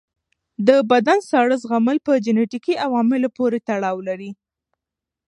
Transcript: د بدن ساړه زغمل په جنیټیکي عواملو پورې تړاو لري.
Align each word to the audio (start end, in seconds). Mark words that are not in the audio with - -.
د 0.67 0.69
بدن 0.91 1.19
ساړه 1.29 1.55
زغمل 1.63 1.97
په 2.07 2.13
جنیټیکي 2.25 2.73
عواملو 2.85 3.29
پورې 3.37 3.59
تړاو 3.67 3.97
لري. 4.07 4.31